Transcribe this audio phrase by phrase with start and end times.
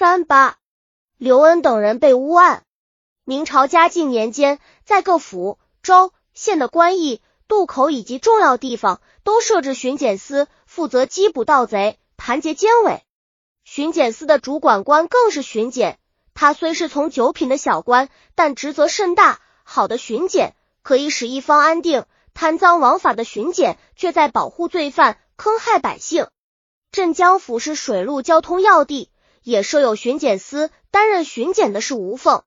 [0.00, 0.56] 三八，
[1.18, 2.64] 刘恩等人被诬案。
[3.24, 13.02] 明朝嘉靖年间，在各府、州、县的官驿、渡口以及重要地方，都设置巡检司，负责缉捕盗贼、盘结奸伪。
[13.62, 15.98] 巡检司的主管官更是巡检，
[16.32, 19.38] 他虽是从九品的小官，但职责甚大。
[19.64, 26.26] 好的巡检可以使一方安定，贪赃枉法的巡检却在保护罪犯，坑害百姓。
[26.90, 29.10] 镇江府是水陆交通要地，
[29.42, 30.70] 也设有巡检司。
[30.90, 32.42] 担任巡检的是吴凤，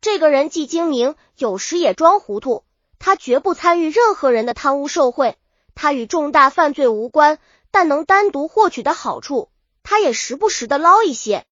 [0.00, 2.64] 这个人既精明，有时也装糊涂。
[2.98, 5.36] 他绝不参与任何人的贪污受贿，
[5.76, 7.38] 他与重大犯罪无关，
[7.70, 9.50] 但能单独获取的好处，
[9.84, 11.44] 他也时不时的捞一些。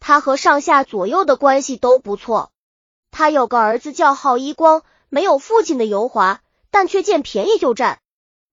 [0.00, 2.50] 他和上下左右的关系都不错。
[3.10, 8.00] 他有个儿子叫浩一光，没有父亲的油滑，但却见便宜就占。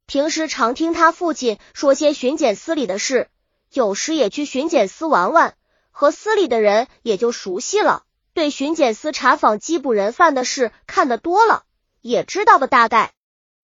[0.05, 3.29] 平时常听他父亲说些巡检司里的事，
[3.71, 5.55] 有时也去巡检司玩玩，
[5.97, 8.03] 和司里的人也就熟悉了。
[8.33, 11.63] 对巡检司查访缉捕人犯的事看得多了，
[12.01, 13.13] 也知道个大概。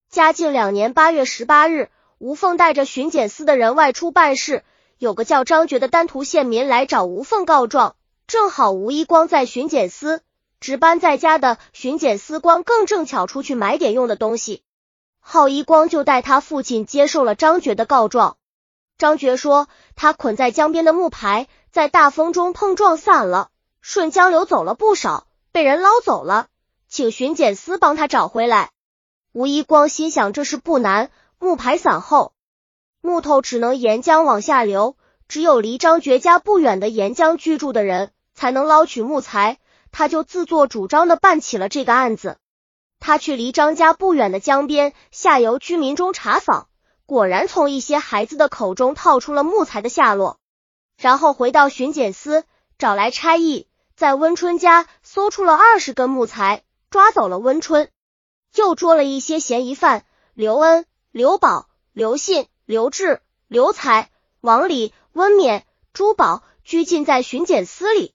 [0.09, 4.63] 嘉靖两年八月十八日，吴凤带着巡检司的人外出办事，
[4.97, 7.97] 有个叫张觉的丹徒县民来找吴凤告状，
[8.27, 10.21] 正好吴一光在巡检司
[10.61, 14.63] 值班在家的巡检司官更正巧出去买点用的东西。
[15.19, 18.37] 浩一光就带他父亲接受了张觉的告状。
[18.97, 26.47] 张觉说，他捆在江边的木牌在大风中碰撞散了，顺江流走了不少，被人捞走了，
[26.89, 28.71] 请巡检司帮他找回来。
[29.31, 32.33] 吴一光心想这事不难，木牌散后，
[32.99, 34.97] 木头只能沿江往下流，
[35.29, 39.57] 只有离张觉家不远的沿江居住的人才能捞取木材，
[39.93, 42.35] 他就自作主张的办起了这个案子。
[42.99, 46.67] 他去离张家不远的江边下游居民中查访，
[47.05, 50.40] 果然从一些孩子的口中套出了木材的下落。
[51.01, 52.43] 然后回到巡检司，
[52.77, 57.89] 找来差役，在温春家搜出了二十根木材，抓走了温春，
[58.53, 64.11] 又捉了一些嫌疑犯刘恩、刘宝、刘信、刘志、刘才、
[64.41, 68.13] 王礼、温勉、朱宝拘禁在巡检司里。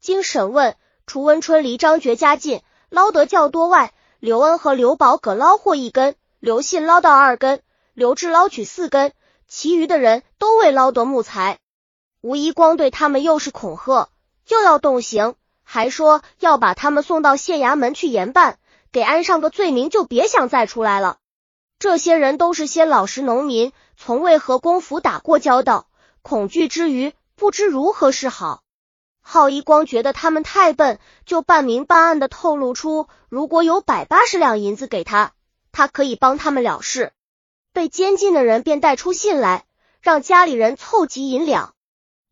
[0.00, 0.74] 经审问，
[1.06, 7.62] 除温春离张觉家近，捞得较多外，刘恩和刘宝各捞获一根，刘信捞到二根，
[7.94, 9.12] 刘志捞取四根，
[9.46, 11.60] 其余的人都未捞得木材。
[12.20, 14.08] 吴一光对他们又是恐吓，
[14.48, 18.58] 又要动刑，还说要把他们送到县衙门去严办，
[18.90, 21.18] 给安上个罪名，就别想再出来了。
[21.78, 25.88] 这些人都是些老实农民，从未和公府打过交道，
[26.22, 28.62] 恐惧之余，不知如何是好。
[29.20, 35.32] 浩一光觉得他们太笨，就半明半暗的透露出，如果有百八十两银子给他，
[35.70, 37.12] 他可以帮他们了事。
[37.72, 39.66] 被监禁的人便带出信来，
[40.00, 41.74] 让家里人凑集银两。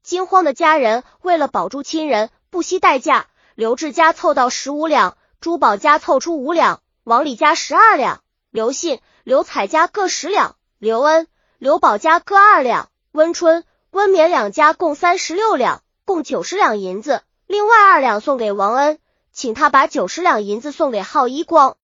[0.05, 3.27] 惊慌的家人为了保住亲人，不惜代价。
[3.55, 11.27] 刘志家凑到十五两，朱宝家凑出五两，王李家十二两，刘信、刘彩家各十两，刘恩、
[11.59, 15.83] 刘宝家各二两，温春、温勉两家共三十六两。
[16.05, 18.99] 共九十两银子，另外二两送给王恩，
[19.33, 21.79] 请他把九十两银子送给浩一光。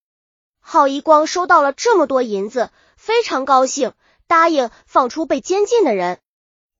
[0.61, 3.95] 浩一光收到了这么多银子，非常高兴，
[4.27, 6.19] 答应放出被监禁的人。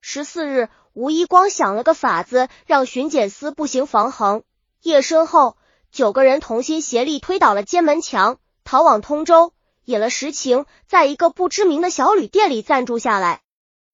[0.01, 4.43] 十四日，吴一光想了个法子，让巡检司步行防横。
[4.81, 5.57] 夜深后，
[5.91, 9.53] 九个人同心协力推倒了监门墙，逃往通州，
[9.85, 13.41] 引了实情，在一个不知名的小旅店里暂住下来。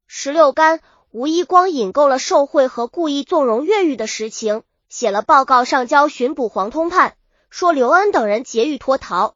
[0.07, 0.79] 十六干。
[1.09, 7.15] 吴一光引购了受贿和故意纵容越狱的实情，写了报告上交巡捕黄通判，
[7.49, 9.33] 说刘恩等人劫狱脱逃。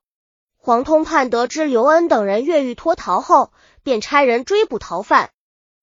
[0.58, 3.52] 黄通判得知刘恩等人越狱脱逃后，
[3.84, 5.32] 便差人追捕逃犯。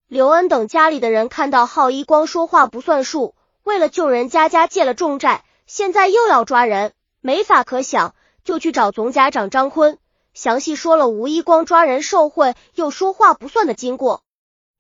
[0.09, 9.99] 刘恩等家里的人看到浩一光说话不算数，为了救人，家家借了重债，现在又要抓人，没法可想，就去找总甲长张坤，
[10.33, 14.23] 详细说了吴一光抓人受贿又说话不算的经过。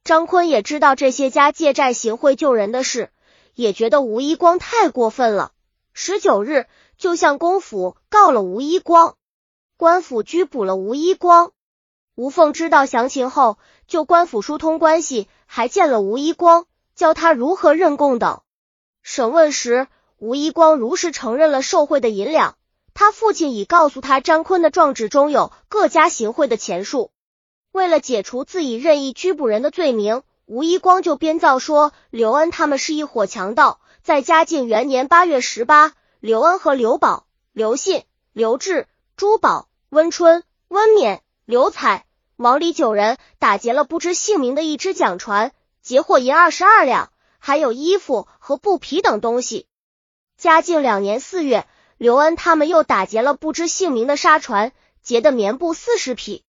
[0.03, 3.10] 张坤也知道这些家借债行贿救人的事，
[3.55, 5.53] 也觉得吴一光太过分了。
[5.92, 6.65] 十九日，
[6.97, 9.16] 就向公府告了吴一光，
[9.77, 11.53] 官府拘捕了吴一光。
[12.18, 16.66] 吴凤知道详情后，就官府疏通关系，还见了吴一光，
[16.97, 18.41] 教他如何认供等。
[19.04, 19.86] 审问时，
[20.16, 22.56] 吴一光如实承认了受贿的银两，
[22.92, 27.12] 他父亲已告诉他，张坤的状纸中有各家行贿的钱数。
[27.70, 33.78] 为了解除自己任意拘捕人的罪名，吴一光就编造说刘恩他们是一伙强盗。
[34.03, 42.06] 在嘉靖元年八月十八，刘恩和刘宝、刘信、刘志、朱宝、温春、温勉、刘彩、
[42.39, 45.51] 王李九人打劫了不知姓名的一只桨船，
[45.83, 47.57] 截获银二十二两，还。
[47.57, 49.67] 有衣服和布匹等东西。
[50.37, 54.71] 嘉靖两年四月，刘恩他们又打劫了不知姓名的沙船，
[55.03, 56.45] 劫的棉布四十匹。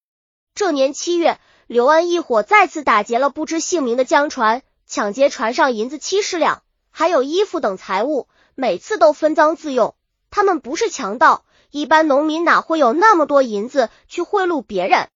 [0.53, 9.95] 这年七月，刘恩一伙再次打劫了不知姓名的江船，抢劫船上银子七十两，还有衣服等财物，每次都分赃自用。
[10.29, 15.09] 他们不是强盗，一般农民哪会有那么多银子去贿赂别人？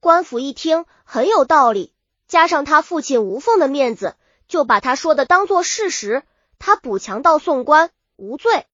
[0.00, 1.92] 官府一听很有道理，
[2.26, 4.14] 加上他父亲吴凤的面子。
[4.46, 6.22] 就把他说的当做事实，
[6.58, 8.64] 他捕强盗送官无罪。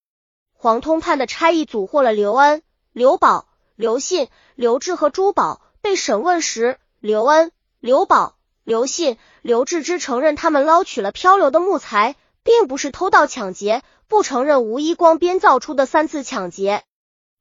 [0.53, 2.63] 黄通判的差役组获了刘恩、
[2.93, 5.61] 刘宝、刘信、刘志和朱宝。
[5.81, 7.51] 被审问时，刘恩、
[7.81, 16.85] 刘宝、刘信、刘志之承认他们捞取了漂流的木材，并不是偷盗抢劫，不承认吴一光编造出的三次抢劫。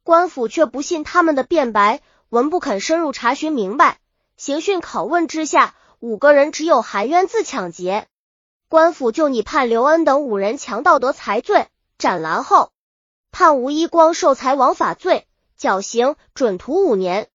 [0.03, 2.01] 官府却不信他们的辩白，
[2.33, 3.99] 文不肯深入查询明白。
[4.37, 8.07] 刑讯拷问之下，五个人只有含冤自抢劫。
[8.67, 11.67] 官府就拟判刘恩等五人强盗得财罪，
[11.99, 12.71] 斩拦后
[13.29, 15.27] 判吴一光受财枉法罪，
[15.57, 17.29] 绞刑准徒五年。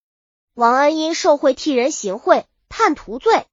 [0.55, 3.47] 王安因受贿替人行贿，判徒罪。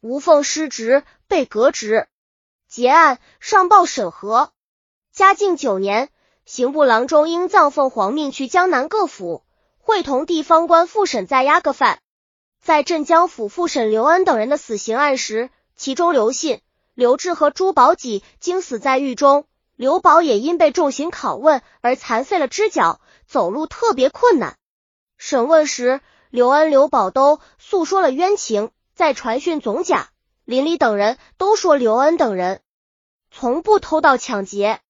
[0.00, 2.08] 吴凤失职，被革职。
[2.66, 4.50] 结案上报审核。
[5.12, 6.08] 嘉靖九年，
[6.44, 9.44] 刑部郎中应藏凤凰命去江南各府，
[9.80, 11.98] 会同地方官复审在押个犯。
[12.62, 16.60] 在镇江府复审刘恩等人的死刑案时，其中刘信。
[16.94, 24.58] 刘志和朱宝己经死在狱中，刘宝也因被重刑拷问而残废了只脚，走路特别困难。
[25.16, 30.10] 审问时，刘恩、刘宝都诉说了冤情，在传讯总甲
[30.44, 32.60] 林里等人都说刘恩等人
[33.30, 34.80] 从不偷盗抢劫。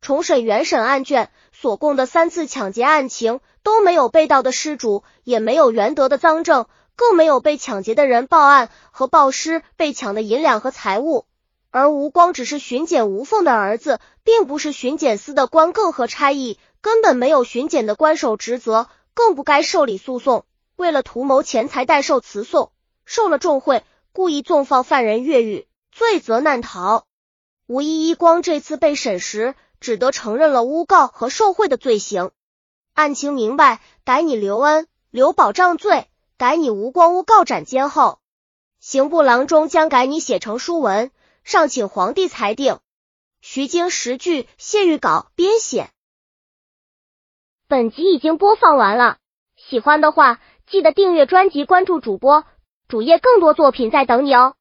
[0.00, 6.66] 重审原审案卷所供的三次抢劫案情都没有被盗的失主，也没有原得的赃证，
[6.96, 11.26] 更没有被抢劫的人报案和报失被抢的银两和财物。
[11.70, 20.46] 而吴光只是巡检吴凤的儿子，并不是巡检司的官，更和差役，根本没有巡检的官守职责，更不该受理诉讼。
[20.76, 22.72] 为了图谋钱财，代受辞讼，
[23.04, 27.04] 受了重贿，故意纵放犯人越狱，罪责难逃。
[27.66, 32.30] 吴一一光这次被审时，只得承认了诬告和受贿的罪行。
[32.94, 38.18] 案情明白，改你刘恩、刘保障罪，改拟吴光诬告斩监后，
[38.80, 41.10] 刑部郎中将改你写成书文。
[41.44, 42.78] 上请皇帝裁定。
[43.40, 45.88] 徐经十句谢玉稿编写。
[47.68, 49.18] 本集已经播放完了，
[49.56, 52.44] 喜欢的话记得订阅专辑，关注主播，
[52.88, 54.56] 主页更多作品在等你哦。